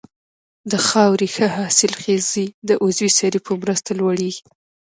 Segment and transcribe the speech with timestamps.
[0.71, 4.43] د خاورې ښه حاصلخېزي د عضوي سرې په مرسته لوړیږي.